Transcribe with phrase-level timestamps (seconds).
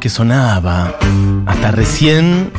[0.00, 0.94] Que sonaba
[1.46, 2.50] hasta recién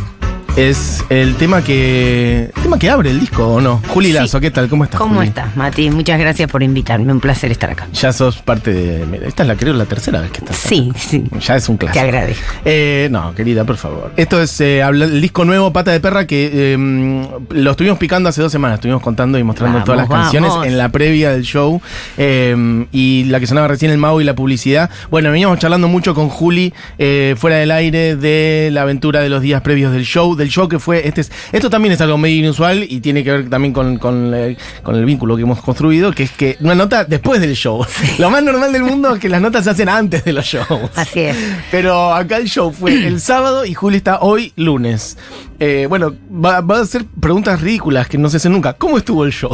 [0.56, 3.82] es el tema que tema que abre el disco, ¿o no?
[3.88, 4.14] Juli Sí.
[4.14, 4.68] Lazo, ¿qué tal?
[4.68, 5.00] ¿Cómo estás?
[5.00, 5.28] ¿Cómo Juli?
[5.30, 5.90] estás, Mati?
[5.90, 7.12] Muchas gracias por invitarme.
[7.14, 7.88] Un placer estar acá.
[7.94, 9.26] Ya sos parte de.
[9.26, 10.58] Esta es la creo la tercera vez que estás.
[10.60, 10.68] acá.
[10.70, 11.24] Sí, sí.
[11.40, 12.04] Ya es un Te clásico.
[12.06, 12.44] agradezco.
[12.66, 14.12] Eh, no, querida, por favor.
[14.18, 18.42] Esto es eh, el disco nuevo, Pata de Perra, que eh, lo estuvimos picando hace
[18.42, 18.76] dos semanas.
[18.80, 21.82] Estuvimos contando y mostrando Vamos, todas las canciones en la previa del show.
[22.18, 24.90] eh, y la que sonaba recién el Mau y la publicidad.
[25.10, 29.42] Bueno, veníamos charlando mucho con Juli eh, fuera del aire de la aventura de los
[29.42, 30.36] días previos del show.
[30.36, 31.08] Del show que fue.
[31.08, 34.34] Este es- esto también es algo medio inusual y tiene que ver también con, con,
[34.34, 37.86] eh, con el vínculo que hemos construido, que es que una nota después del show.
[38.20, 40.90] Lo más normal del mundo es que las notas se hacen antes de los shows.
[40.96, 41.38] Así es.
[41.72, 45.18] Pero acá el show fue el sábado y Juli está hoy lunes.
[45.60, 48.74] Eh, bueno, va, va a hacer preguntas ridículas que no se hacen nunca.
[48.74, 49.52] ¿Cómo estuvo el show?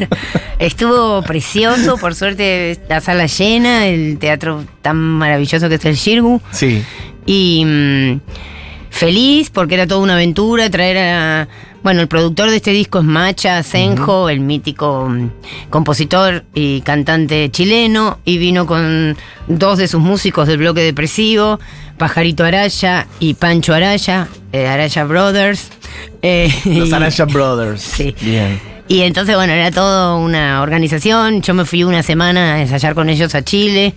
[0.58, 6.40] Estuvo precioso, por suerte la sala llena, el teatro tan maravilloso que es el Shirgu.
[6.50, 6.82] sí.
[7.28, 8.20] Y mm,
[8.90, 11.48] feliz porque era toda una aventura traer a...
[11.86, 15.30] Bueno, el productor de este disco es Macha Senjo, el mítico mm,
[15.70, 21.60] compositor y cantante chileno, y vino con dos de sus músicos del bloque depresivo,
[21.96, 25.68] Pajarito Araya y Pancho Araya, eh, Araya Brothers.
[26.22, 27.82] eh, Los Araya Brothers.
[27.96, 28.16] Sí.
[28.20, 28.60] Bien.
[28.88, 31.40] y entonces, bueno, era toda una organización.
[31.40, 33.94] Yo me fui una semana a ensayar con ellos a Chile.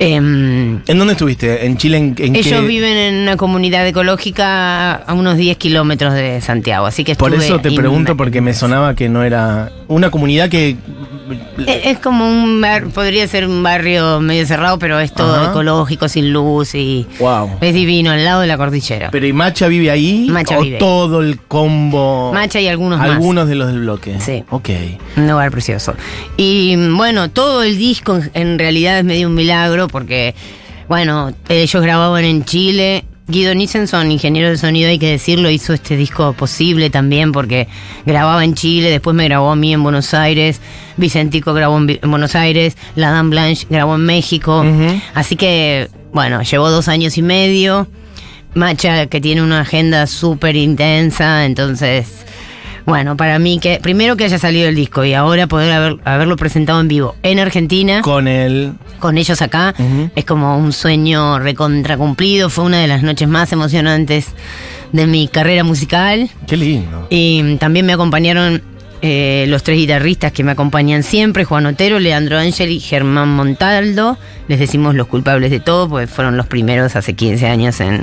[0.00, 1.66] Em, ¿En dónde estuviste?
[1.66, 1.96] ¿En Chile?
[1.98, 2.66] ¿En, en ellos qué?
[2.66, 7.58] viven en una comunidad ecológica a unos 10 kilómetros de Santiago, así que Por eso
[7.60, 10.76] te pregunto, porque me sonaba que no era una comunidad que.
[11.66, 15.50] Es es como un bar, podría ser un barrio medio cerrado, pero es todo Ajá.
[15.50, 17.58] ecológico, sin luz y Wow.
[17.60, 19.10] es divino, al lado de la cordillera.
[19.10, 20.26] Pero ¿y Macha vive ahí?
[20.30, 20.80] Macha ¿O vive ahí.
[20.80, 22.32] todo el combo?
[22.32, 23.10] Macha y algunos más.
[23.10, 24.16] Algunos de los del bloque.
[24.20, 24.44] Sí.
[24.50, 24.68] Ok.
[25.16, 25.94] Un lugar precioso.
[26.36, 30.34] Y bueno, todo el disco en, en realidad es medio un milagro porque,
[30.88, 33.04] bueno, ellos grababan en Chile.
[33.28, 37.68] Guido Nissenson, ingeniero de sonido, hay que decirlo, hizo este disco posible también porque
[38.06, 40.62] grababa en Chile, después me grabó a mí en Buenos Aires,
[40.96, 44.64] Vicentico grabó en, Buenos Aires, La Dame Blanche grabó en México.
[45.12, 47.86] Así que, bueno, llevó dos años y medio.
[48.54, 52.24] Macha, que tiene una agenda súper intensa, entonces,
[52.88, 56.36] bueno, para mí que, primero que haya salido el disco y ahora poder haber- haberlo
[56.36, 58.72] presentado en vivo en Argentina, con, Con el.
[59.16, 59.74] ellos acá,
[60.16, 64.28] es como un sueño recontra cumplido, fue una de las noches más emocionantes
[64.92, 66.30] de mi carrera musical.
[66.46, 67.06] Qué lindo.
[67.10, 68.62] Y también me acompañaron
[69.02, 74.18] eh, los tres guitarristas que me acompañan siempre, Juan Otero, Leandro Ángel y Germán Montaldo.
[74.48, 78.02] Les decimos los culpables de todo, porque fueron los primeros hace 15 años en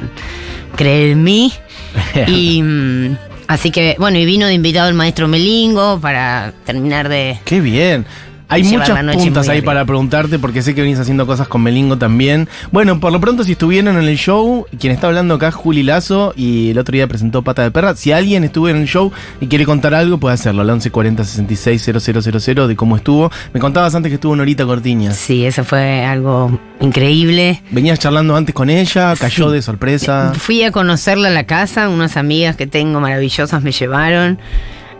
[0.75, 1.51] creer en mí.
[2.27, 3.17] y mm,
[3.47, 7.39] así que, bueno, y vino de invitado el maestro Melingo para terminar de...
[7.45, 8.05] Qué bien.
[8.47, 9.65] Hay muchas puntas ahí arriba.
[9.65, 12.47] para preguntarte porque sé que venís haciendo cosas con Melingo también.
[12.71, 15.83] Bueno, por lo pronto si estuvieron en el show, quien está hablando acá es Juli
[15.83, 17.95] Lazo y el otro día presentó Pata de Perra.
[17.95, 19.11] Si alguien estuvo en el show
[19.41, 21.81] y quiere contar algo, puede hacerlo al 1140 66
[22.45, 23.31] 000 de cómo estuvo.
[23.53, 25.15] Me contabas antes que estuvo Norita Cortiñas.
[25.17, 27.61] Sí, eso fue algo increíble.
[27.71, 29.53] Venías charlando antes con ella, cayó Sí.
[29.55, 30.33] de sorpresa.
[30.37, 34.39] Fui a conocerla a la casa, unas amigas que tengo maravillosas me llevaron.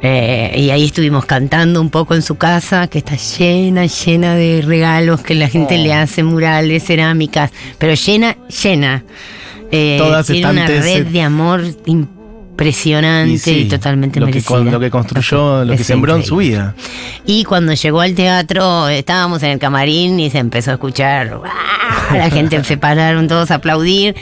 [0.01, 4.61] Eh, y ahí estuvimos cantando un poco en su casa, que está llena, llena de
[4.65, 5.83] regalos que la gente Oh.
[5.83, 9.03] le hace, murales, cerámicas, pero llena, llena.
[9.71, 14.59] Eh, Todas tiene una red eh, de amor impresionante y, sí, totalmente lo merecida.
[14.59, 16.75] lo que construyó, lo que sembró en su vida.
[17.25, 21.41] Y cuando llegó al teatro, estábamos en el camarín y se empezó a escuchar,
[22.13, 24.15] la gente se pararon todos a aplaudir.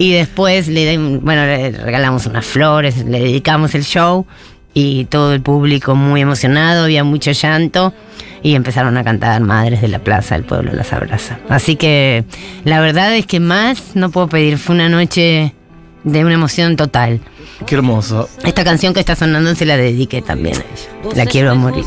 [0.00, 4.26] Y después le, den- bueno, le regalamos unas flores, le dedicamos el show
[4.74, 7.92] y todo el público muy emocionado, había mucho llanto
[8.42, 11.38] y empezaron a cantar Madres de la Plaza, el pueblo las abraza.
[11.48, 12.24] Así que
[12.64, 15.54] la verdad es que más no puedo pedir, fue una noche
[16.04, 17.20] de una emoción total.
[17.66, 18.28] Qué hermoso.
[18.44, 21.16] Esta canción que está sonando se la dediqué también a ella.
[21.16, 21.84] La quiero a morir.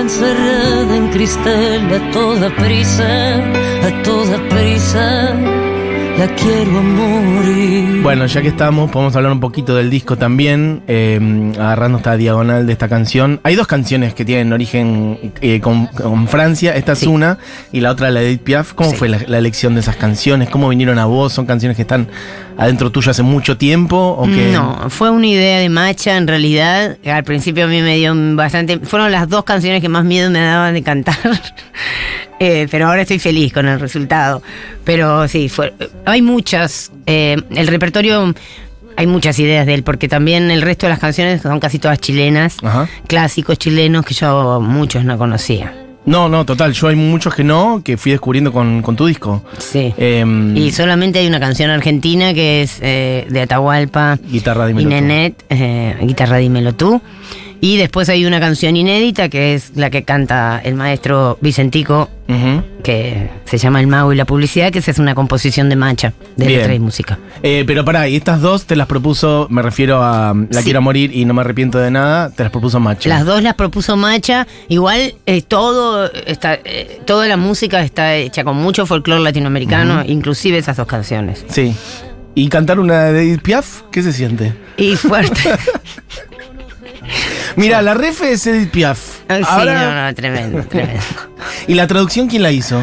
[0.00, 3.36] encerrada en cristal a toda prisa,
[3.82, 4.45] a toda prisa,
[6.18, 8.00] la quiero a morir.
[8.02, 12.66] Bueno, ya que estamos, podemos hablar un poquito del disco también, eh, agarrando esta diagonal
[12.66, 13.40] de esta canción.
[13.42, 17.38] Hay dos canciones que tienen origen eh, con, con Francia, esta es una
[17.72, 18.72] y la otra la de Edith Piaf.
[18.74, 18.96] ¿Cómo Sí.
[18.96, 20.48] fue la, la elección de esas canciones?
[20.48, 21.32] ¿Cómo vinieron a vos?
[21.32, 22.08] ¿Son canciones que están
[22.56, 24.16] adentro tuyo hace mucho tiempo?
[24.18, 26.96] ¿O que No, fue una idea de Macha en realidad.
[27.04, 28.78] Al principio a mí me dio bastante...
[28.78, 31.16] Fueron las dos canciones que más miedo me daban de cantar.
[32.38, 34.42] Eh, pero ahora estoy feliz con el resultado.
[34.84, 35.72] Pero sí, fue,
[36.04, 36.92] hay muchas.
[37.06, 38.34] eh, el repertorio...
[38.98, 42.00] Hay muchas ideas de él, porque también el resto de las canciones son casi todas
[42.00, 42.88] chilenas, Ajá.
[43.06, 45.74] clásicos chilenos que yo muchos no conocía.
[46.06, 46.72] No, no, total.
[46.72, 49.44] Yo hay muchos que no, que fui descubriendo con, con tu disco.
[49.58, 49.92] Sí.
[49.98, 54.88] Em, Y solamente hay una canción argentina que es eh, de Atahualpa Guitarra y Dímelo
[54.88, 54.94] tú.
[54.94, 55.44] Nenet,
[56.06, 57.02] guitarra dímelo tú.
[57.60, 62.10] Y después hay una canción inédita que es la que canta el maestro Vicentico,
[62.82, 66.12] que se llama El Mago y la Publicidad, que esa es una composición de Macha,
[66.36, 67.18] de letra y música.
[67.42, 70.64] Eh, pero pará, y estas dos te las propuso, me refiero a La Sí.
[70.64, 73.08] quiero morir y no me arrepiento de nada, te las propuso Macho.
[73.08, 74.46] Las dos las propuso Macha.
[74.68, 80.58] Igual eh, todo está, eh, toda la música está hecha con mucho folclore latinoamericano, inclusive
[80.58, 81.44] esas dos canciones.
[81.48, 81.74] Sí.
[82.34, 83.82] ¿Y cantar una de Edith Piaf?
[83.90, 84.52] ¿Qué se siente?
[84.76, 85.40] Y fuerte.
[87.56, 88.98] Mira, la ref es Edith Piaf.
[89.28, 91.02] Ay, sí, Ahora- no, no, tremendo, tremendo.
[91.68, 92.82] ¿Y la traducción quién la hizo?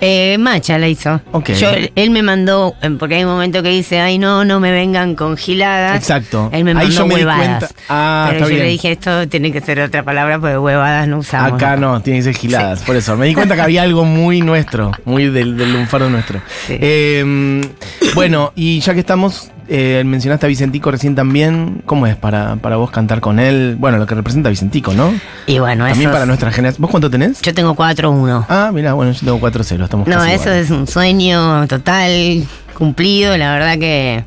[0.00, 1.20] Eh, Macha la hizo.
[1.32, 1.50] Ok.
[1.52, 4.70] Yo, él me mandó, eh, porque hay un momento que dice, ay no, no me
[4.70, 5.96] vengan con giladas.
[5.96, 6.50] Exacto.
[6.52, 7.58] Él me Ahí mandó yo me di huevadas.
[7.58, 7.68] cuenta.
[7.88, 8.62] Ah, Pero está yo bien.
[8.66, 11.52] le dije, esto tiene que ser otra palabra, porque huevadas no usamos.
[11.54, 13.16] Acá no, tiene que ser giladas, por eso.
[13.16, 16.40] Me di cuenta que había algo muy nuestro, muy del, del lunfardo nuestro.
[16.66, 16.76] Sí.
[16.78, 17.62] Eh,
[18.14, 21.82] bueno, y ya que estamos, eh, mencionaste a Vicentico recién también.
[21.86, 23.76] ¿Cómo es para, para vos cantar con él?
[23.78, 25.12] Bueno, lo que representa a Vicentico, ¿no?
[25.46, 26.82] Y bueno, También para nuestra generación.
[26.82, 27.40] ¿Vos cuánto tenés?
[27.42, 28.46] Yo tengo 4-1.
[28.48, 32.44] Ah, mira, bueno, yo tengo 4-0, estamos No, casi eso es un sueño total,
[32.74, 34.24] cumplido, la verdad que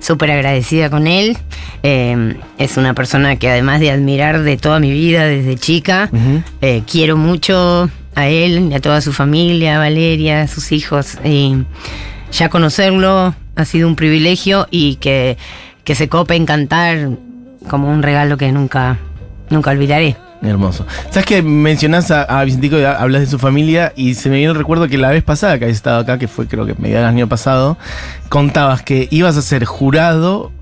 [0.00, 1.38] súper agradecida con él.
[1.82, 6.10] Eh, es una persona que además de admirar de toda mi vida desde chica,
[6.60, 11.18] eh, quiero mucho a él, y a toda su familia, a Valeria, a sus hijos.
[11.24, 11.64] Y
[12.32, 15.36] ya conocerlo ha sido un privilegio y que,
[15.84, 17.10] que se cope en cantar
[17.68, 18.98] como un regalo que nunca,
[19.50, 20.16] nunca olvidaré.
[20.42, 20.86] Hermoso.
[21.10, 23.94] ¿Sabes que mencionás a, a Vicentico y hablas de su familia?
[23.96, 26.28] Y se me viene el recuerdo que la vez pasada que habías estado acá, que
[26.28, 27.78] fue creo que mediados del año pasado,
[28.28, 30.52] contabas que ibas a ser jurado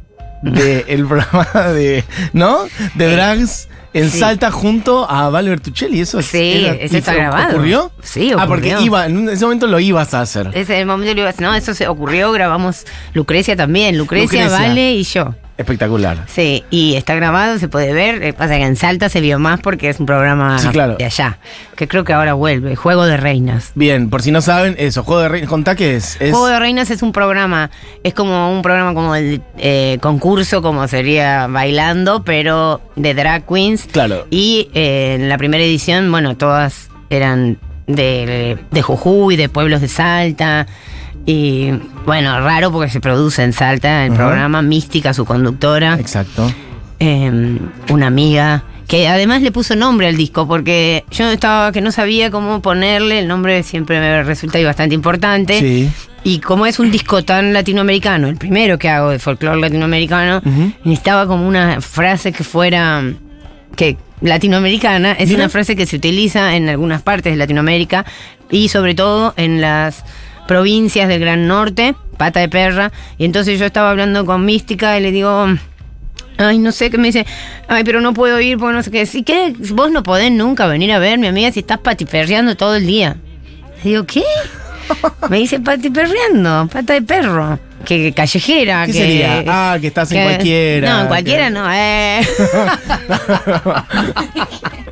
[0.43, 2.05] del programa de.
[2.33, 2.59] ¿No?
[2.95, 4.19] De drags en Sí.
[4.19, 6.01] Salta junto a Val Bertuccelli.
[6.01, 7.49] Eso es- Sí, era- eso está grabado.
[7.55, 7.93] ¿Ocurrió?
[8.03, 8.87] Sí, Ah, porque ocurrió.
[8.87, 10.49] iba, en ese momento lo ibas a hacer.
[10.49, 12.85] Ese es el momento que le iba a- No, eso se ocurrió, grabamos
[13.15, 13.99] Lucrecia también.
[13.99, 14.59] Lucrecia, Lucrecia.
[14.69, 15.35] Vale y yo.
[15.63, 16.25] Espectacular.
[16.27, 18.23] Sí, y está grabado, se puede ver.
[18.23, 20.97] Eh, Pasa que en Salta se vio más porque es un programa Sí, claro.
[20.97, 21.39] de allá.
[21.77, 22.77] Que creo que ahora vuelve.
[22.77, 23.73] Juego de Reinas.
[23.75, 26.21] Bien, por si no saben, eso, Juego de Reyes, contá qué es.
[26.21, 27.71] es Juego de Reinas es un programa,
[28.05, 33.89] es como un programa como el eh, concurso, como sería bailando, pero de drag queens.
[33.91, 34.27] Claro.
[34.31, 39.89] Y eh, en la primera edición, bueno, todas eran de, de Jujuy, de pueblos de
[39.89, 40.67] Salta.
[41.27, 41.71] Y
[42.05, 44.63] bueno, raro porque se produce en Salta el programa.
[44.63, 45.95] Mística, su conductora.
[45.99, 46.53] Exacto.
[46.99, 47.59] eh,
[47.91, 48.65] una amiga.
[48.89, 53.21] Que además le puso nombre al disco, porque yo estaba que no sabía cómo ponerle,
[53.21, 55.59] el nombre siempre me resulta bastante importante.
[55.59, 55.91] Sí.
[56.25, 60.73] Y como es un disco tan latinoamericano, el primero que hago de folclore latinoamericano, Ujú.
[60.85, 63.03] necesitaba como una frase que fuera
[63.77, 68.05] que latinoamericana, es una frase que se utiliza en algunas partes de Latinoamérica
[68.51, 70.05] y sobre todo en las
[70.47, 75.03] provincias del Gran Norte, pata de perra, y entonces yo estaba hablando con Mística y
[75.03, 75.47] le digo,
[76.39, 77.27] ay, no sé, qué me dice,
[77.69, 80.67] ay, pero no puedo ir porque no sé qué, si qué, vos no podés nunca
[80.67, 83.17] venir a verme, amiga, si estás patiperreando todo el día.
[83.85, 84.23] Le digo, ¿qué?
[85.31, 87.59] Me dice patiperreando, pata de perro.
[87.85, 88.87] Que callejera.
[88.87, 89.43] ¿Qué que, sería?
[89.49, 92.21] Ah, que estás en cualquiera, No, en cualquiera que- no, eh.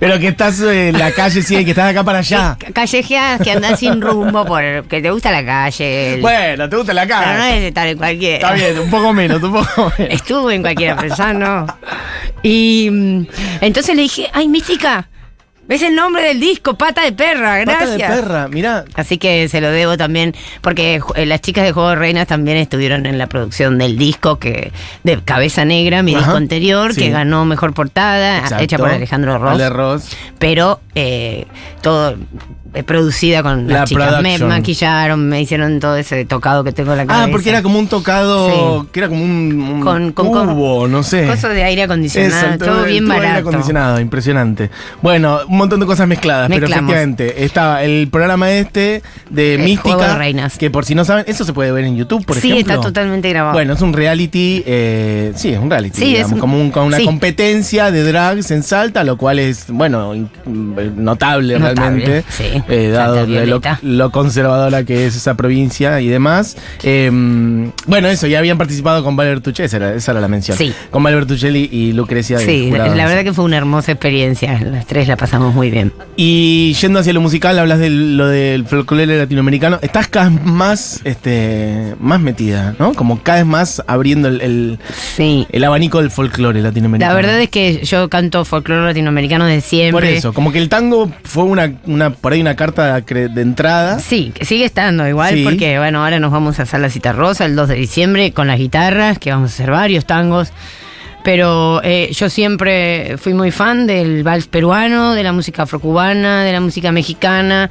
[0.00, 2.56] Pero que estás en la calle, sí, que estás de acá para allá.
[2.72, 6.14] Callejeas que andás sin rumbo porque te gusta la calle.
[6.14, 8.36] el- Bueno, te gusta la pero no es estar en cualquiera.
[8.36, 10.14] Está bien, un poco menos, un poco menos.
[10.14, 11.66] Estuve en cualquiera, pero ya no.
[12.42, 13.26] Y mm,
[13.60, 15.08] entonces le dije, ay, Mística,
[15.68, 16.74] ¿ves el nombre del disco?
[16.76, 18.10] Pata de perra, Pata gracias.
[18.10, 18.84] de perra, mirá.
[18.94, 22.56] Así que se lo debo también, porque eh, las chicas de Juego de Reinas también
[22.56, 24.72] estuvieron en la producción del disco que
[25.04, 27.02] de Cabeza Negra, mi Ajá, disco anterior, sí.
[27.02, 28.64] que ganó mejor portada, Exacto.
[28.64, 30.08] hecha por Alejandro Ross, Ale Ross.
[30.38, 31.46] pero eh,
[31.82, 32.16] todo
[32.86, 34.22] producida con La las chicas.
[34.22, 37.24] Me maquillaron, me hicieron todo ese tocado que tengo en la cabeza.
[37.24, 38.88] Ah, porque era como un tocado, Sí.
[38.92, 41.26] que era como un, un Con- con- cubo, no sé.
[41.26, 43.48] Cosas de aire acondicionado, Eso, todo bien aire barato.
[43.48, 44.70] acondicionado, impresionante.
[45.02, 46.90] Bueno, un montón de cosas mezcladas, pero Mezclamos.
[46.92, 50.58] efectivamente estaba el programa este de El Mística, Juego de Reinas.
[50.58, 52.74] que por si no saben, eso se puede ver en YouTube, por sí, ejemplo.
[52.74, 53.54] está totalmente grabado.
[53.54, 56.70] Bueno, es un reality, eh, sí, es un reality, Sí, digamos, es un- como un-
[56.70, 57.04] con una sí.
[57.04, 60.28] competencia de drags en Salta, lo cual es, bueno, in-
[60.96, 62.57] notable, Notable, realmente, sí.
[62.68, 63.46] Eh, dado de
[63.82, 66.56] lo, conservadora que es esa provincia y demás.
[66.82, 67.10] Eh,
[67.86, 70.58] bueno, eso, ya habían participado con Valer Tuche, esa era, esa era la mención.
[70.58, 70.72] Sí.
[70.90, 72.38] Con Valer Tuchelli y Lucrecia.
[72.38, 74.60] de Sí, la, la verdad que fue una hermosa experiencia.
[74.60, 75.92] Las tres la pasamos pasamos muy bien.
[76.16, 79.78] Y yendo hacia lo musical, hablas de lo del folclore latinoamericano.
[79.82, 82.94] Estás cada vez más, este, más metida, ¿no?
[82.94, 84.78] Como cada vez más abriendo el, el,
[85.16, 85.46] Sí.
[85.50, 87.12] el abanico del folclore latinoamericano.
[87.12, 89.92] La verdad es que yo canto folclore latinoamericano de siempre.
[89.92, 93.42] Por eso, como que el tango fue una, una por ahí una carta cre- de
[93.42, 93.98] entrada.
[93.98, 95.44] Sí, que sigue estando igual Sí.
[95.44, 98.46] porque bueno, ahora nos vamos a hacer la cita rosa el 2 de diciembre con
[98.48, 100.52] las guitarras, que vamos a hacer varios tangos.
[101.24, 106.52] Pero eh, yo siempre fui muy fan del vals peruano, de la música afrocubana, de
[106.52, 107.70] la música mexicana.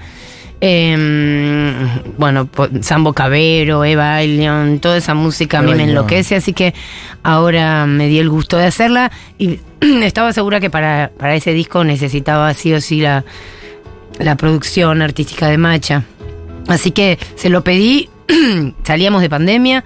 [0.60, 2.50] em, bueno,
[2.82, 6.74] Sambo Cabero, Eva León, toda esa música a mí me enloquece, así que
[7.24, 9.60] ahora me di el gusto de hacerla y
[10.04, 13.24] estaba segura que para, para ese disco necesitaba sí o sí la,
[14.20, 16.04] la producción artística de Macha.
[16.68, 18.10] Así que se lo pedí,
[18.84, 19.84] salíamos de pandemia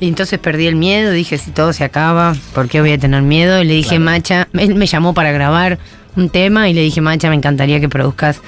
[0.00, 3.22] y entonces perdí el miedo, dije si todo se acaba, ¿por qué voy a tener
[3.22, 3.60] miedo?
[3.60, 5.78] Y le dije Macha, él me llamó para grabar
[6.16, 8.40] un tema y le dije Macha, me encantaría que produzcas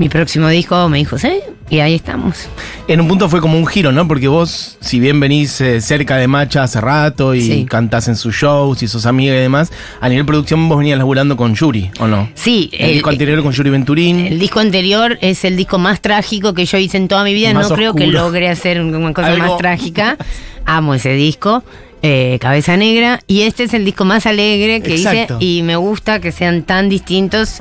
[0.00, 1.28] mi próximo disco, me dijo, sí,
[1.68, 2.48] y ahí estamos.
[2.88, 4.08] En un punto fue como un giro, ¿no?
[4.08, 7.66] Porque vos, si bien venís eh, cerca de Macha hace rato y Sí.
[7.68, 11.36] cantás en sus shows y sos amiga y demás, a nivel producción vos venías laburando
[11.36, 12.30] con Yuri, ¿o no?
[12.34, 14.20] Sí, El, disco anterior con Yuri Venturín.
[14.26, 17.52] El disco anterior es el disco más trágico que yo hice en toda mi vida.
[17.52, 19.46] Más no creo que logre hacer una cosa Algo.
[19.46, 20.16] más trágica.
[20.64, 21.62] Amo ese disco.
[22.02, 23.20] eh, Cabeza Negra.
[23.26, 25.36] Y este es el disco más alegre que Exacto.
[25.38, 25.44] hice.
[25.44, 27.60] Y me gusta que sean tan distintos.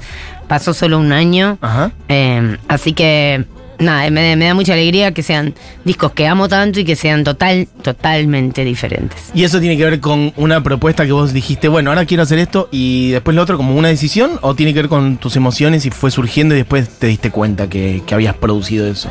[0.49, 1.59] Pasó solo un año.
[1.61, 1.91] Ajá.
[2.07, 3.45] Eh, así que,
[3.77, 5.53] nada, me, me da mucha alegría que sean
[5.85, 9.29] discos que amo tanto y que sean total, totalmente diferentes.
[9.35, 12.39] ¿Y eso tiene que ver con una propuesta que vos dijiste, bueno, ahora quiero hacer
[12.39, 14.31] esto y después lo otro como una decisión?
[14.41, 17.69] ¿O tiene que ver con tus emociones y fue surgiendo y después te diste cuenta
[17.69, 19.09] que, que habías producido eso?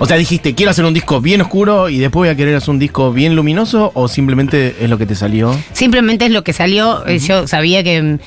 [0.00, 2.70] O sea, dijiste, quiero hacer un disco bien oscuro y después voy a querer hacer
[2.70, 5.56] un disco bien luminoso o simplemente es lo que te salió?
[5.72, 7.06] Simplemente es lo que salió.
[7.06, 8.18] Yo sabía que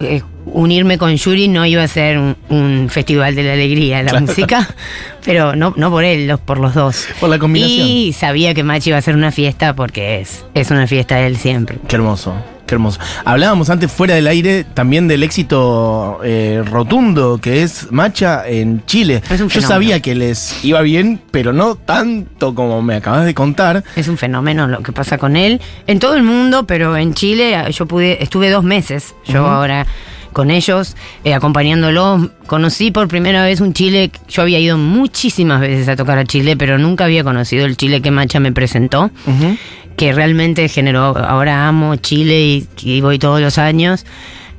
[0.00, 4.10] eh, unirme con Yuri no iba a ser un, un festival de la alegría la
[4.10, 4.26] Claro.
[4.26, 4.68] música,
[5.24, 7.06] pero no, no por él, los- por los dos.
[7.20, 7.86] Por la combinación.
[7.86, 11.26] Y sabía que Machi iba a ser una fiesta porque es, es una fiesta de
[11.28, 11.78] él siempre.
[11.88, 12.34] Qué hermoso,
[12.66, 13.00] qué hermoso.
[13.24, 19.22] Hablábamos antes fuera del aire también del éxito eh, rotundo que es Macha en Chile.
[19.30, 23.34] Es un Yo sabía que les iba bien, pero no tanto como me acabas de
[23.34, 23.84] contar.
[23.96, 27.54] Es un fenómeno lo que pasa con él en todo el mundo, pero en Chile
[27.54, 29.86] eh, yo pude, estuve dos meses, yo ahora
[30.32, 32.28] con ellos, eh, acompañándolos.
[32.46, 36.56] Conocí por primera vez un Chile, yo había ido muchísimas veces a tocar a Chile,
[36.56, 39.56] pero nunca había conocido el Chile que Macha me presentó, Ujú.
[39.96, 44.04] Que realmente generó, ahora amo Chile y, y voy todos los años.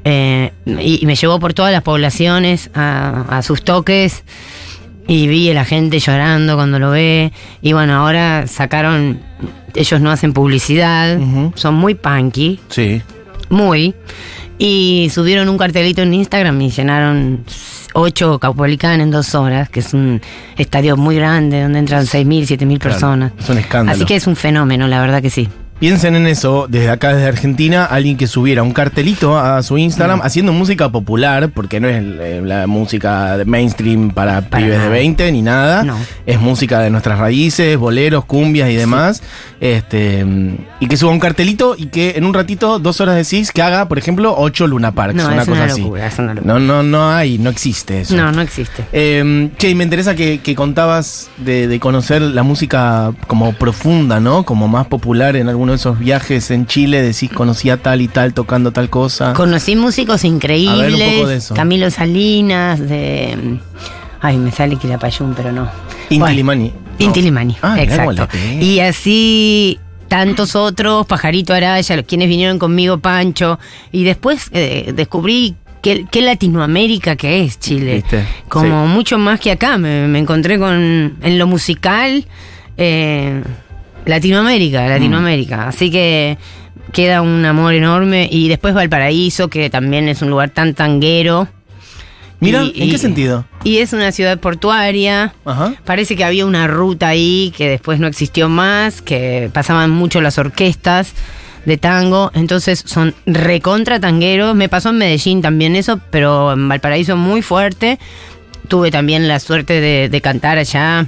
[0.04, 4.24] eh, y, y me llevó por todas las poblaciones a, a sus toques
[5.08, 7.32] y vi a la gente llorando cuando lo ve.
[7.62, 9.20] Y bueno, ahora sacaron,
[9.76, 11.20] ellos no hacen publicidad,
[11.56, 13.02] son muy punky, Sí.
[13.50, 13.94] muy.
[14.58, 17.44] Y subieron un cartelito en Instagram y llenaron
[17.94, 20.22] ocho Caupolicán en dos horas, que es un
[20.58, 23.32] estadio muy grande donde entran 6.000, 7.000 Claro, personas.
[23.40, 23.96] es un escándalo.
[23.96, 25.50] Así que es un fenómeno, la verdad que sí.
[25.80, 30.22] Piensen en eso, desde acá, desde Argentina, alguien que subiera un cartelito a su Instagram
[30.24, 34.78] haciendo música popular, porque no es eh, la música de mainstream para, Para pibes de
[34.86, 34.90] nada.
[34.90, 35.84] 20 ni nada.
[35.84, 35.98] No.
[36.26, 39.22] Es música de nuestras raíces, boleros, cumbias y demás.
[39.60, 43.52] Este mm, Y que suba un cartelito y que en un ratito, dos horas decís
[43.52, 45.82] que haga, por ejemplo, ocho Luna Parks, No, una es cosa una así.
[45.82, 46.54] locura, es una locura.
[46.54, 48.16] No, no, no hay, no existe eso.
[48.16, 48.86] No, no existe.
[48.94, 54.22] Eh, che, y me interesa que, que contabas de, de conocer la música como profunda,
[54.22, 54.44] ¿no?
[54.46, 58.36] Como más popular en alguno de esos viajes en Chile, decís conocía tal y tal
[58.36, 59.34] tocando tal cosa.
[59.34, 60.80] Conocí músicos increíbles.
[60.80, 61.56] A ver, un poco de eso.
[61.56, 63.60] Camilo Salinas, de.
[64.22, 65.68] Ay, me sale Quilapayún, pero no.
[66.10, 66.72] Inti Bueno, Limani.
[67.00, 68.28] Inti Limani, Ah, exacto.
[68.60, 73.58] Y así tantos otros, Pajarito Araya, los quienes vinieron conmigo, Pancho.
[73.92, 77.96] Y después eh, descubrí qué, qué Latinoamérica que es Chile.
[77.96, 78.24] ¿Viste?
[78.50, 79.80] Como mucho más que acá.
[79.80, 82.24] Me, me encontré con en lo musical.
[82.78, 83.42] eh,
[84.06, 85.68] Latinoamérica, Latinoamérica.
[85.68, 86.38] Así que
[86.94, 88.28] queda un amor enorme.
[88.32, 91.48] Y después Valparaíso, que también es un lugar tan tanguero.
[92.40, 93.46] Mira, ¿en y- qué sentido?
[93.64, 95.34] Y es una ciudad portuaria.
[95.46, 95.74] Ajá.
[95.86, 100.38] Parece que había una ruta ahí que después no existió más, que pasaban mucho las
[100.38, 101.14] orquestas
[101.66, 104.54] de tango, entonces son recontra tangueros.
[104.56, 107.98] Me pasó en Medellín también eso, pero en Valparaíso muy fuerte.
[108.68, 111.08] Tuve también la suerte de, de cantar allá.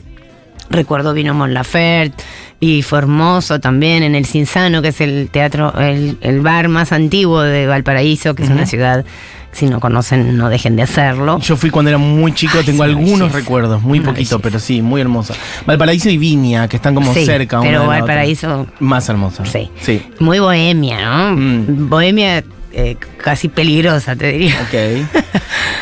[0.69, 2.23] Recuerdo vino Mon Laferte
[2.59, 6.91] y fue hermoso también en el Cinsano, que es el teatro, el, el bar más
[6.91, 9.05] antiguo de Valparaíso, que es una ciudad,
[9.51, 11.39] si no conocen, no dejen de hacerlo.
[11.39, 14.59] Yo fui cuando era muy chico, Ay, tengo una algunos recuerdos, muy Una poquito, pero
[14.59, 15.35] sí, muy hermosa.
[15.67, 17.99] Valparaíso y Viña, que están como Sí, cerca una pero de la otra.
[17.99, 19.45] Valparaíso Más hermosa.
[19.45, 19.69] Sí.
[19.79, 20.01] Sí.
[20.19, 21.35] Muy bohemia, ¿no?
[21.37, 21.89] Mm.
[21.89, 22.43] Bohemia
[22.73, 24.55] eh, casi peligrosa, te diría.
[24.61, 25.21] Ok.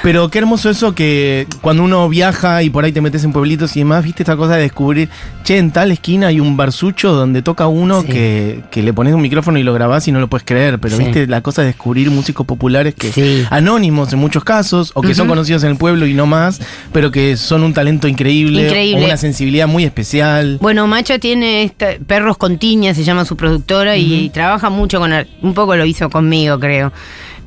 [0.04, 3.76] Pero qué hermoso eso que cuando uno viaja y por ahí te metes en pueblitos
[3.76, 5.10] y demás, viste esta cosa de descubrir,
[5.46, 8.08] che, en tal esquina hay un barsucho donde toca uno Sí.
[8.08, 10.80] que, que le pones un micrófono y lo grabás y no lo puedes creer.
[10.80, 11.04] Pero Sí.
[11.04, 13.46] viste la cosa de descubrir músicos populares que Sí.
[13.52, 16.60] anónimos en muchos casos, o que son conocidos en el pueblo y no más,
[16.92, 19.04] pero que son un talento increíble, Increíble.
[19.04, 20.58] o una sensibilidad muy especial.
[20.62, 25.12] Bueno, Macha tiene esta- Perros con Tiña, se llama su productora, y trabaja mucho con.
[25.42, 26.92] Un poco lo hizo conmigo, creo.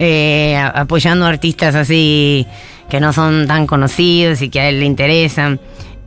[0.00, 2.47] eh, a- apoyando artistas así
[2.88, 5.59] que no son tan conocidos y que a él le interesan.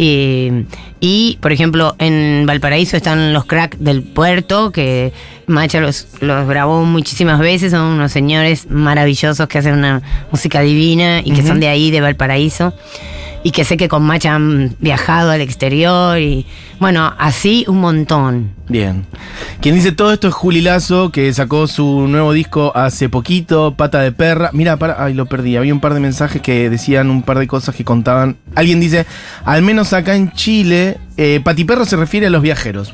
[0.01, 0.65] Y,
[1.00, 5.13] y, por ejemplo, en Valparaíso están los crack del puerto, que
[5.51, 7.72] Macha los, los grabó muchísimas veces.
[7.72, 12.01] Son unos señores maravillosos que hacen una música divina y que son de ahí, de
[12.01, 12.74] Valparaíso
[13.43, 16.46] y que sé que con Macha han viajado al exterior y
[16.79, 18.51] bueno, así un montón.
[18.67, 19.05] Bien.
[19.62, 24.00] Quien dice todo esto es Juli Lazo, que sacó su nuevo disco hace poquito, Pata
[24.01, 24.50] de Perra.
[24.53, 25.58] Mira, para, ay, lo perdí.
[25.58, 28.38] Había un par de mensajes que decían un par de cosas que contaban.
[28.55, 29.05] Alguien dice,
[29.46, 32.93] al menos acá en Chile, eh, Patiperro se refiere a los viajeros.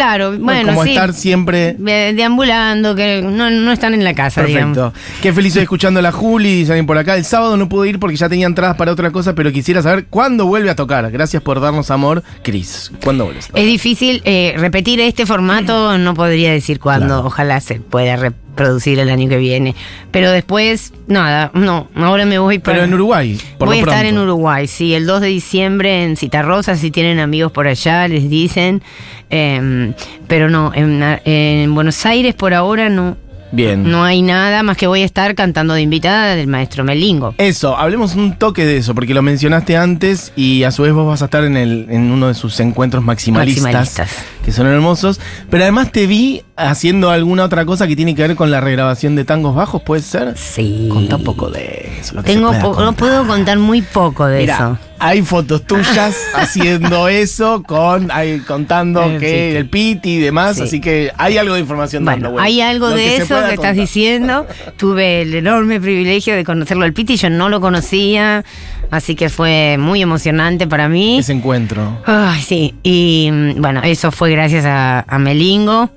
[0.00, 0.90] Claro, bueno, Como sí.
[0.90, 1.74] estar siempre...
[1.78, 4.76] de- deambulando, que no, no están en la casa, digamos.
[4.78, 4.98] Perfecto.
[5.20, 7.16] Qué feliz estoy escuchando a la Juli, alguien por acá.
[7.16, 10.06] El sábado no pude ir porque ya tenía entradas para otra cosa, pero quisiera saber
[10.06, 11.10] cuándo vuelve a tocar.
[11.10, 12.90] Gracias por darnos amor, Cris.
[13.04, 13.44] ¿Cuándo vuelves?
[13.44, 13.62] a tocar?
[13.62, 17.06] Es difícil eh, repetir este formato, no podría decir cuándo.
[17.06, 17.26] Claro.
[17.26, 18.16] Ojalá se pueda
[18.50, 19.74] reproducir el año que viene.
[20.10, 22.76] Pero después, nada, no, ahora me voy para.
[22.76, 24.08] Pero en Uruguay, por Voy a estar pronto.
[24.08, 28.28] en Uruguay, sí, el 2 de diciembre en Citarrosa, si tienen amigos por allá, les
[28.28, 28.82] dicen.
[29.30, 29.94] Em,
[30.26, 33.16] pero no, en, en Buenos Aires por ahora no,
[33.52, 33.90] Bien.
[33.90, 37.34] no hay nada más que voy a estar cantando de invitada del maestro Melingo.
[37.38, 41.06] Eso, hablemos un toque de eso, porque lo mencionaste antes y a su vez vos
[41.06, 44.24] vas a estar en, el, en uno de sus encuentros maximalistas, Maximalistas.
[44.44, 45.20] que son hermosos.
[45.50, 49.16] Pero además te vi haciendo alguna otra cosa que tiene que ver con la regrabación
[49.16, 50.36] de tangos bajos, ¿puede ser?
[50.36, 50.88] Sí.
[50.90, 52.14] Contá un poco de eso.
[52.16, 54.78] lo que Tengo se pueda po- no puedo contar muy poco de eso.
[54.98, 59.56] hay fotos tuyas haciendo eso, con ahí, contando que sí.
[59.56, 60.62] el piti y demás, Sí.
[60.62, 63.76] así que hay algo de información dando Bueno, hay algo Lo de eso que estás
[63.76, 64.46] diciendo.
[64.76, 68.44] Tuve el enorme privilegio de conocerlo al Piti, yo no lo conocía,
[68.90, 71.18] así que fue muy emocionante para mí.
[71.18, 71.98] Ese encuentro.
[72.06, 75.90] Ay, sí, y mm, bueno, eso fue gracias a, a Melingo.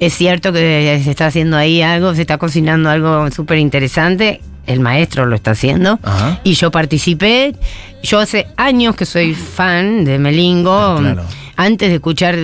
[0.00, 4.40] Es cierto que se está haciendo ahí algo, se está cocinando algo súper interesante.
[4.66, 5.98] El maestro lo está haciendo.
[6.02, 6.40] Ajá.
[6.44, 7.54] Y yo participé.
[8.02, 10.72] Yo hace años que soy fan de Melingo.
[10.72, 11.22] Ah, claro.
[11.56, 12.36] Antes de escuchar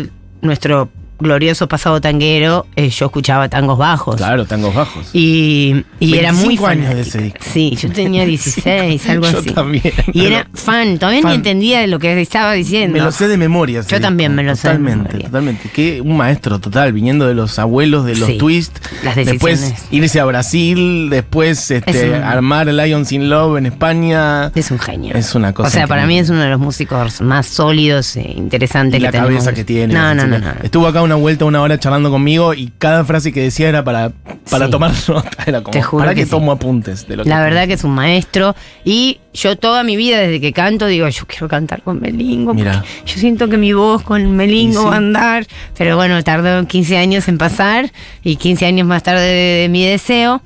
[0.42, 4.16] nuestro glorioso pasado tanguero, eh, yo escuchaba tangos bajos.
[4.16, 5.08] Claro, tangos bajos.
[5.12, 7.08] Y, y era muy 25 años de fanática.
[7.08, 7.38] ese disco.
[7.52, 9.50] Sí, yo tenía 16, algo Yo así.
[9.50, 11.30] también, Y era fan, todavía fan.
[11.30, 12.98] ni entendía de lo que estaba diciendo.
[12.98, 13.82] Me lo sé de memoria.
[13.86, 15.26] Yo también me lo sé de Totalmente, memoria.
[15.26, 15.68] totalmente.
[15.70, 18.80] Que un maestro total, viniendo de los abuelos, de los Sí, twists.
[19.04, 19.86] las Después decisiones.
[19.92, 24.52] irse a Brasil, después este, Es un- armar Lions in Love en España.
[24.54, 25.14] Es un genio.
[25.14, 28.32] Es una cosa O sea, para mí es uno de los músicos más sólidos e
[28.36, 29.30] interesantes Y la que tenemos.
[29.44, 29.94] cabeza que tiene.
[29.94, 30.36] No, no, no.
[30.62, 34.12] Estuvo acá una vuelta, una hora charlando conmigo y cada frase que decía era para,
[34.50, 34.70] para Sí.
[34.70, 35.30] tomar nota.
[35.46, 36.36] Era como, Te juro para que, que sí.
[36.50, 38.54] apuntes de lo La que verdad que es un maestro.
[38.84, 42.52] Y yo toda mi vida, desde que canto, digo, yo quiero cantar con Melingo.
[42.52, 42.84] porque Mira.
[43.06, 44.86] Yo siento que mi voz con Melingo sí.
[44.88, 45.46] va a andar.
[45.78, 47.90] Pero bueno, tardó 15 años en pasar.
[48.22, 50.42] Y 15 años más tarde de, de mi deseo.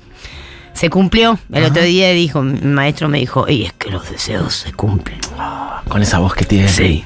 [0.73, 1.37] Se cumplió.
[1.51, 5.19] El otro día dijo, mi maestro me dijo, y es que los deseos se cumplen.
[5.87, 6.69] Con esa voz que tiene.
[6.69, 7.03] Sí.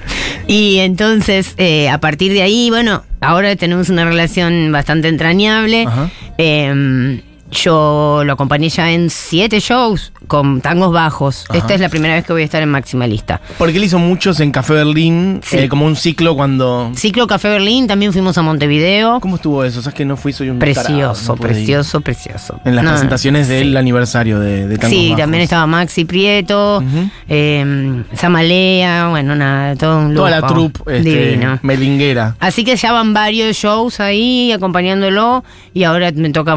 [0.48, 5.86] Y entonces, eh, a partir de ahí, bueno, ahora tenemos una relación bastante entrañable.
[5.88, 6.10] Ajá.
[6.38, 7.22] Eh,
[7.52, 11.46] yo lo acompañé ya en siete shows con tangos bajos.
[11.50, 11.60] Ajá.
[11.60, 13.40] Esta es la primera vez que voy a estar en Maximalista.
[13.60, 15.58] Porque él hizo muchos en Café Berlín, Sí.
[15.60, 16.92] eh, como un ciclo cuando...
[16.96, 19.20] Ciclo Café Berlín, también fuimos a Montevideo.
[19.20, 19.82] ¿Cómo estuvo eso?
[19.84, 20.34] ¿Sabes que no fui?
[20.34, 22.60] Soy un tarado, Precioso, no precioso, precioso.
[22.66, 23.78] En las No, presentaciones del sí.
[23.78, 25.22] aniversario de, de Tangos Sí, Bajos.
[25.22, 26.84] también estaba Maxi Prieto,
[27.30, 32.36] eh, Samalea, bueno, nada, todo un Toda la troupe este, melinguera.
[32.40, 36.56] Así que ya van varios shows ahí acompañándolo y ahora me toca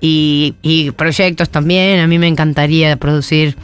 [0.00, 2.00] y, y proyectos también.
[2.00, 3.56] A mí me encantaría producir,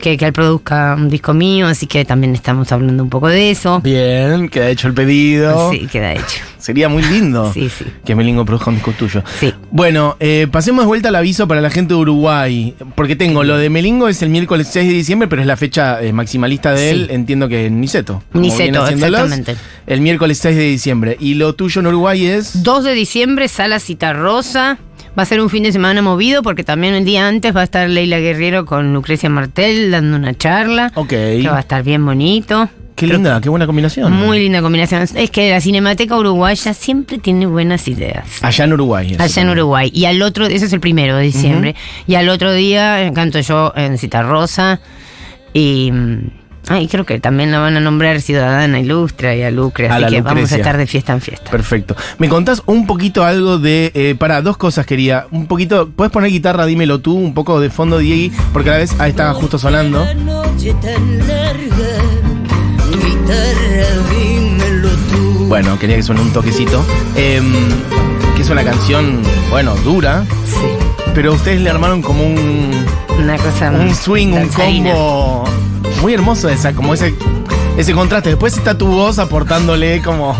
[0.00, 3.50] que, que él produzca un disco mío, así que también estamos hablando un poco de
[3.50, 3.80] eso.
[3.80, 5.70] Bien, queda hecho el pedido.
[5.70, 6.24] Sí, queda hecho.
[6.58, 7.84] Sería muy lindo Sí, sí.
[8.06, 9.22] que Melingo produzca un disco tuyo.
[9.38, 9.52] Sí.
[9.70, 12.74] Bueno, eh, pasemos de vuelta al aviso para la gente de Uruguay.
[12.94, 16.02] Porque tengo lo de Melingo es el miércoles 6 de diciembre, pero es la fecha
[16.02, 17.06] eh, maximalista de él.
[17.08, 17.14] Sí.
[17.14, 18.22] Entiendo que en Niceto.
[18.32, 19.56] Niceto, exactamente.
[19.86, 21.16] El miércoles 6 de diciembre.
[21.20, 22.62] Y lo tuyo en Uruguay es.
[22.62, 24.78] 2 de diciembre, Sala Citarrosa.
[25.16, 27.64] Va a ser un fin de semana movido porque también el día antes va a
[27.64, 30.90] estar Leila Guerrero con Lucrecia Martel dando una charla.
[30.94, 31.08] Ok.
[31.08, 32.68] Que va a estar bien bonito.
[32.96, 34.12] Qué linda, qué buena combinación.
[34.12, 35.02] Muy linda combinación.
[35.02, 38.24] Es que la Cinemateca Uruguaya siempre tiene buenas ideas.
[38.42, 39.16] Allá en Uruguay.
[39.18, 39.48] Allá en.
[39.48, 39.90] Uruguay.
[39.92, 41.74] Y al otro, ese es el primero de diciembre.
[42.06, 44.80] Y al otro día canto yo en Citarrosa.
[45.52, 45.92] Y.
[46.68, 49.88] Ay, creo que también la van a nombrar Ciudadana Ilustra y a Lucre.
[49.88, 51.50] A Así la que vamos a estar de fiesta en fiesta.
[51.50, 51.94] Perfecto.
[52.18, 53.92] ¿Me contás un poquito algo de.
[53.94, 55.26] Eh, para, dos cosas quería.
[55.30, 55.90] Un poquito.
[55.90, 57.14] ¿Puedes poner guitarra, dímelo tú?
[57.14, 58.34] Un poco de fondo, Diego.
[58.52, 60.04] Porque a la vez ahí estaba justo sonando.
[60.04, 61.92] La noche tan larga,
[63.02, 65.46] guitarra, dímelo tú.
[65.48, 66.84] Bueno, quería que suene un toquecito.
[67.16, 67.52] Em,
[68.36, 70.24] que es una canción, bueno, dura.
[70.46, 70.66] Sí.
[71.14, 72.70] Pero ustedes le armaron como un.
[73.18, 73.70] Una cosa.
[73.70, 75.44] un swing, un combo
[76.04, 77.14] muy hermoso esa, como ese,
[77.78, 78.28] ese contraste.
[78.28, 80.36] Después está tu voz aportándole como,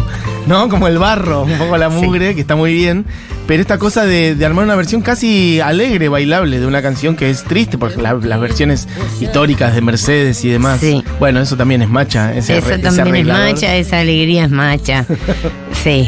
[0.46, 0.68] ¿no?
[0.68, 1.96] Como el barro, un poco la Sí.
[2.05, 3.07] mugre, que está muy bien.
[3.46, 7.31] Pero esta cosa de, de armar una versión casi alegre, bailable, de una canción que
[7.31, 8.88] es triste, porque la- las versiones
[9.22, 10.81] históricas de Mercedes y demás.
[10.81, 11.03] Sí.
[11.18, 12.35] Bueno, eso también es macha.
[12.35, 15.07] Ese Eso ese también es macha, esa alegría es macha.
[15.83, 16.07] Sí.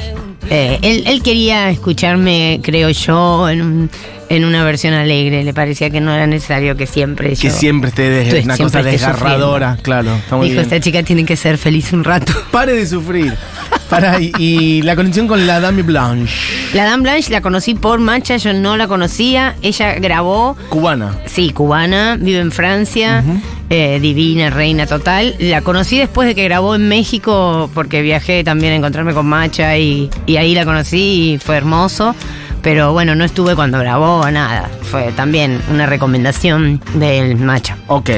[0.50, 3.90] Eh, él, él quería escucharme, creo yo, en, un-
[4.28, 5.44] en una versión alegre.
[5.44, 8.80] Le parecía que no era necesario que siempre Que yo- siempre esté de- una siempre
[8.80, 10.14] cosa desgarradora, claro.
[10.16, 10.64] Está muy Dijo, bien.
[10.64, 12.32] esta chica tiene que ser feliz un rato.
[12.50, 13.34] Pare de sufrir.
[13.88, 16.34] Para, y, y la conexión con la Dame Blanche,
[16.74, 19.54] La Dame Blanche la conocí por Macha, yo no la conocía.
[19.62, 21.16] Ella grabó, cubana.
[21.26, 23.22] sí, cubana, vive en Francia,
[23.70, 25.36] eh, divina, reina total.
[25.38, 29.78] La conocí después de que grabó en México, porque viajé también a encontrarme con Macha
[29.78, 32.14] y, y ahí la conocí y fue hermoso.
[32.66, 34.68] Pero bueno, no estuve cuando grabó nada.
[34.82, 37.76] Fue también una recomendación del Macha.
[37.86, 38.10] Ok,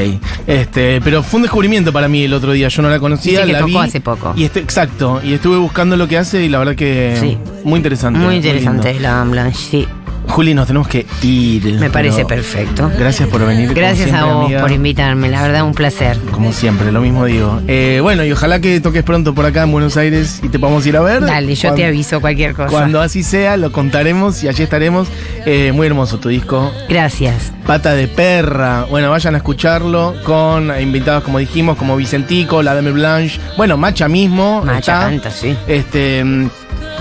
[0.46, 2.68] este, pero fue un descubrimiento para mí el otro día.
[2.68, 3.76] Yo no la conocía, Dice que la tocó vi.
[3.76, 4.32] hace poco.
[4.36, 7.36] Y este, exacto, y estuve buscando lo que hace y la verdad que Sí.
[7.62, 8.18] muy interesante.
[8.18, 9.06] Muy interesante lindo.
[9.06, 9.88] la Blanche, sí.
[10.28, 11.74] Juli, nos tenemos que ir.
[11.80, 12.90] Me parece perfecto.
[12.98, 13.72] Gracias por venir.
[13.74, 14.60] Gracias a vos amiga.
[14.60, 16.18] por invitarme, la verdad un placer.
[16.30, 17.60] Como siempre, lo mismo digo.
[17.66, 20.86] Eh, bueno, y ojalá que toques pronto por acá en Buenos Aires y te podamos
[20.86, 21.22] ir a ver.
[21.22, 22.68] Dale, yo te aviso cualquier cosa.
[22.68, 25.08] Cuando así sea, lo contaremos y allí estaremos.
[25.46, 26.72] Eh, muy hermoso tu disco.
[26.88, 27.52] Gracias.
[27.66, 28.86] Pata de perra.
[28.88, 33.40] Bueno, vayan a escucharlo con invitados, como dijimos, como Vicentico, la Dame Blanche.
[33.56, 34.62] Bueno, Macha mismo.
[34.64, 35.56] Macha canta, sí.
[35.66, 36.24] Este.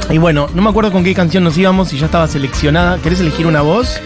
[0.09, 2.97] Y bueno, no me acuerdo con qué canción nos íbamos y ya estaba seleccionada.
[2.99, 3.99] ¿Querés elegir una voz?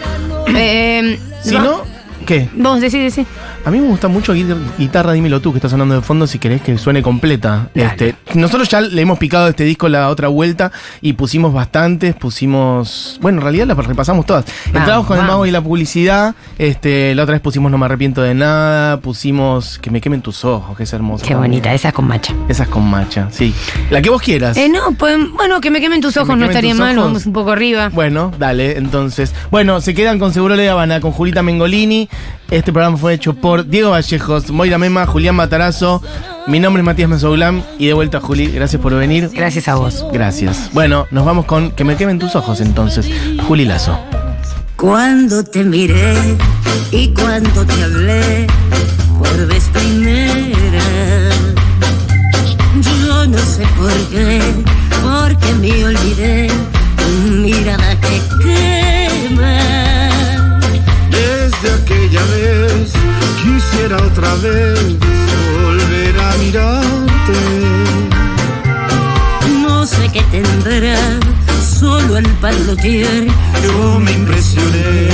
[0.48, 1.82] Eh, Si no,
[2.26, 2.48] ¿qué?
[2.54, 3.26] Vos decís, decís.
[3.64, 6.40] A mí me gusta mucho guitar- guitarra, dímelo tú, que estás sonando de fondo si
[6.40, 7.68] querés que suene completa.
[7.74, 13.18] Este, nosotros ya le hemos picado este disco la otra vuelta y pusimos bastantes, pusimos.
[13.22, 14.46] Bueno, en realidad las repasamos todas.
[14.66, 16.34] Entramos con el mago y la publicidad.
[16.58, 19.00] Este, la otra vez pusimos No me arrepiento de nada.
[19.00, 21.24] Pusimos Que me quemen tus ojos, que es hermoso.
[21.24, 21.52] Qué también.
[21.52, 22.34] bonita, esa es con macha.
[22.48, 23.54] Esas con macha, sí.
[23.90, 24.56] La que vos quieras.
[24.56, 27.10] Eh, no, pues, bueno, que me quemen tus Que ojos no estaría mal, ojos.
[27.10, 27.90] vamos un poco arriba.
[27.90, 29.32] Bueno, dale, entonces.
[29.52, 32.08] Bueno, se quedan con Seguro de Habana, con Julita Mengolini.
[32.52, 36.02] Este programa fue hecho por Diego Vallejos, Moira Mema, Julián Matarazo.
[36.46, 37.62] Mi nombre es Matías Mesoulam.
[37.78, 39.30] Y de vuelta, Juli, gracias por venir.
[39.32, 40.04] Gracias a vos.
[40.12, 40.68] Gracias.
[40.74, 43.08] Bueno, nos vamos con Que me quemen tus ojos entonces.
[43.48, 43.98] Juli Lazo.
[44.76, 46.14] Cuando te miré
[46.90, 48.46] y cuando te hablé
[49.18, 51.30] por vez primera,
[52.82, 54.42] yo no sé por qué,
[55.02, 56.48] porque me olvidé
[56.98, 58.71] tu mirada que
[63.82, 64.96] quisiera otra vez
[65.60, 67.32] volver a mirarte.
[69.60, 70.96] No sé qué tendrá,
[71.60, 73.26] solo el parlotier.
[73.62, 75.08] Yo me impresioné.